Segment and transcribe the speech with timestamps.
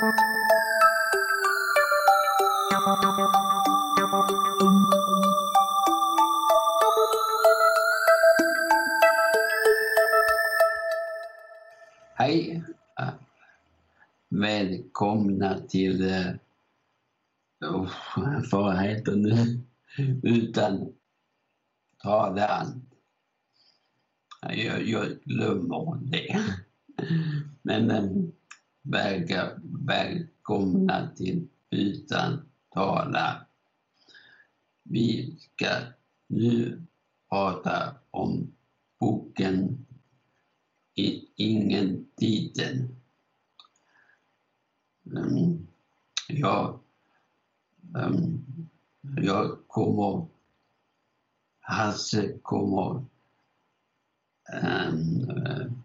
[0.00, 0.12] Hej!
[14.28, 17.90] Välkomna till, uh,
[18.52, 19.60] vad heter det nu,
[20.22, 20.92] utan
[22.02, 22.86] talan.
[24.40, 26.40] Jag, jag glömmer det.
[27.62, 28.04] Men eh,
[28.90, 33.46] väga välkomna till utan tala.
[34.82, 35.68] Vi ska
[36.26, 36.82] nu
[37.28, 38.52] prata om
[39.00, 39.86] boken
[40.94, 42.96] i ingen tiden.
[45.06, 45.68] Mm, um,
[46.28, 46.80] jag,
[47.94, 50.26] um, mm, jag kommer,
[51.60, 53.04] Hasse kommer
[54.62, 55.82] um,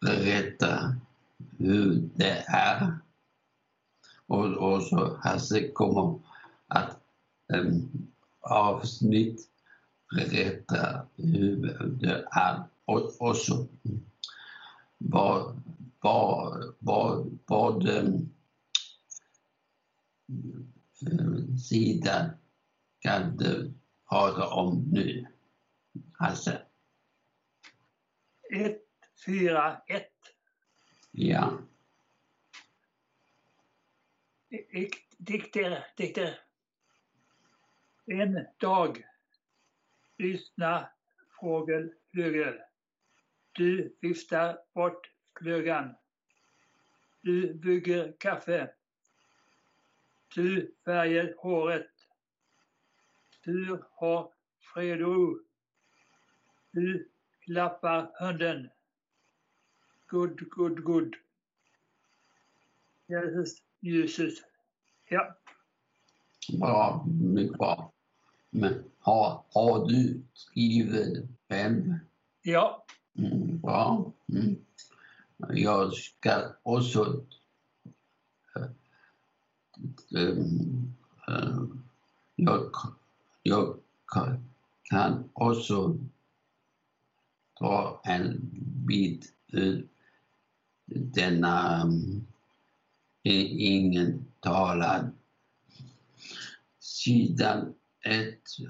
[0.00, 0.96] berätta
[1.58, 2.98] hur det är.
[4.26, 6.20] Och, och så Hasse kommer
[6.66, 7.00] att
[7.54, 8.08] um,
[8.40, 9.50] avsnitt
[10.16, 11.56] berätta hur
[12.00, 13.66] det är och, och så
[14.98, 15.62] vad,
[16.00, 18.30] vad, vad, vad ehm,
[20.28, 20.72] ehm,
[21.20, 22.30] um, sida
[23.00, 23.72] kan du
[24.08, 25.26] prata om nu,
[26.12, 26.62] Hasse?
[28.50, 28.80] 1,
[29.26, 30.07] 4, 1.
[31.20, 31.58] Ja.
[35.18, 36.40] Dikter, dikter.
[38.06, 39.04] En dag.
[40.18, 40.88] Lyssna,
[41.40, 42.60] fågel, flygel.
[43.52, 45.94] Du viftar bort flugan.
[47.20, 48.70] Du bygger kaffe.
[50.34, 51.90] Du färger håret.
[53.44, 55.40] Du har fred och ro.
[56.70, 57.08] Du
[57.40, 58.70] klappar hunden.
[60.08, 61.16] Good, good, good.
[63.10, 64.42] Yes, Jesus.
[65.10, 65.36] Ja.
[66.58, 67.92] Bra, mycket bra.
[68.50, 71.94] Men har, har du skrivit själv?
[72.42, 72.84] Ja.
[73.18, 74.12] Mm, bra.
[74.28, 74.56] Mm.
[75.48, 77.22] Jag ska också
[80.10, 80.94] um,
[81.28, 81.84] um,
[82.36, 82.70] jag,
[83.42, 83.78] jag
[84.82, 85.98] kan också
[87.54, 88.50] ta en
[88.86, 89.88] bit ur
[90.88, 92.26] denna um,
[93.22, 95.12] ingen talad
[96.78, 97.74] sidan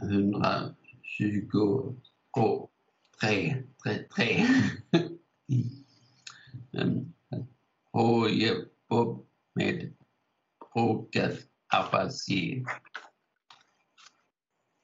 [0.02, 1.94] 120
[4.14, 4.46] tre.
[6.72, 7.12] Mm.
[7.92, 9.94] Hoje Bob med
[10.74, 12.64] råkat afasi.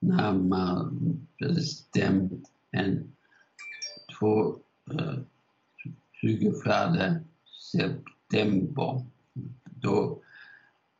[0.00, 0.90] Närmare
[1.38, 3.12] bestämt en
[4.18, 4.56] två
[4.90, 5.18] eh,
[6.12, 7.20] 24
[7.72, 9.06] september.
[9.64, 10.22] Då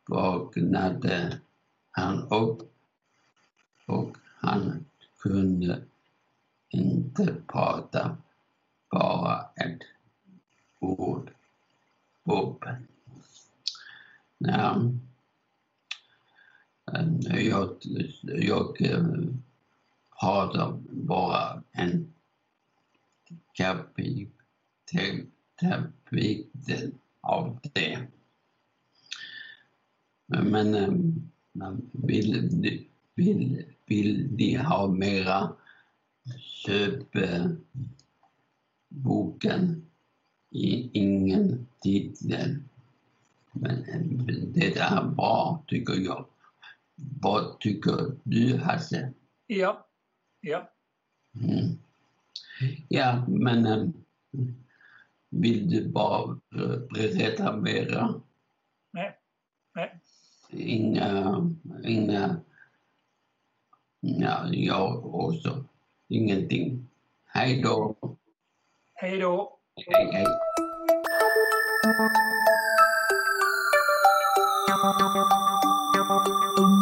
[0.09, 1.41] vaknade
[1.91, 2.73] han upp
[3.87, 4.85] och han
[5.19, 5.83] kunde
[6.69, 8.17] inte prata,
[8.91, 9.83] bara ett
[10.83, 11.31] ord.
[12.25, 12.65] Bob.
[14.45, 14.83] Ja.
[17.31, 17.77] Jag,
[18.23, 19.43] jag ehm,
[20.21, 22.13] pratar bara en
[23.53, 24.37] kapitel
[27.21, 28.07] av det.
[30.27, 31.31] Men ehm,
[31.93, 32.49] vill,
[33.15, 35.53] vill, vill ni ha mera
[36.39, 37.47] köp eh,
[38.89, 39.87] boken
[40.51, 42.63] i ingen titel.
[43.53, 43.85] Men
[44.55, 46.27] det är bra tycker jag.
[47.21, 49.13] Vad tycker du Hasse?
[49.47, 49.87] Ja.
[50.41, 50.71] Ja.
[51.35, 51.79] Mm.
[52.89, 53.85] Ja, men äh,
[55.31, 56.39] vill du bara
[56.95, 58.15] berätta mera?
[58.91, 59.19] Nej.
[59.75, 60.01] Nej.
[60.51, 61.51] Inga,
[61.85, 62.41] inga,
[64.01, 65.65] ja, jag också.
[66.09, 66.87] Ingenting.
[67.25, 67.97] Hej då.
[68.95, 69.59] Hej då.
[69.77, 70.27] Hej, hej.
[74.83, 76.82] Thank you.